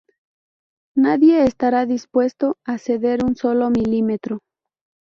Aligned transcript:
Nadie 0.97 1.43
estará 1.43 1.85
dispuesto 1.85 2.57
a 2.65 2.79
ceder 2.79 3.23
un 3.23 3.35
solo 3.35 3.69
milímetro. 3.69 4.39